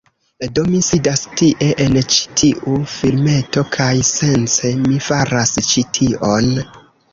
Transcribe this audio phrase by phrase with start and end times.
[0.53, 6.53] Do, mi sidas tie, en ĉi tiu filmeto, kaj, sence mi faras ĉi tion...